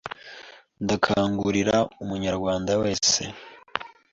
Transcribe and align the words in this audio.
ndakangurira 0.83 1.77
umunyarwanda 2.03 2.71
wese 2.81 3.21